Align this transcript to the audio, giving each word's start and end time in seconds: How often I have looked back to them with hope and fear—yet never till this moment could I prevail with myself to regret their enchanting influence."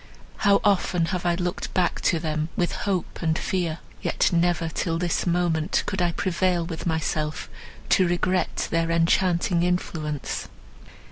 How 0.37 0.61
often 0.63 1.09
I 1.09 1.09
have 1.19 1.39
looked 1.39 1.71
back 1.75 2.01
to 2.09 2.17
them 2.19 2.49
with 2.55 2.71
hope 2.89 3.21
and 3.21 3.37
fear—yet 3.37 4.31
never 4.33 4.67
till 4.67 4.97
this 4.97 5.27
moment 5.27 5.83
could 5.85 6.01
I 6.01 6.11
prevail 6.11 6.65
with 6.65 6.87
myself 6.87 7.47
to 7.89 8.07
regret 8.07 8.67
their 8.71 8.89
enchanting 8.89 9.61
influence." 9.61 10.47